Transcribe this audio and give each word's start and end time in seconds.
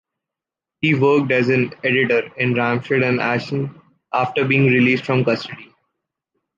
He 0.79 0.95
worked 0.95 1.31
as 1.31 1.49
an 1.49 1.75
editor 1.83 2.33
in 2.37 2.55
Remscheid 2.55 3.07
and 3.07 3.21
Aachen 3.21 3.79
after 4.11 4.43
being 4.45 4.65
released 4.65 5.05
from 5.05 5.23
custody. 5.23 5.75